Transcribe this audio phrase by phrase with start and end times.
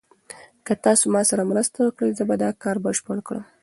[0.65, 3.43] که تاسي ما سره مرسته وکړئ زه به دا کار بشپړ کړم.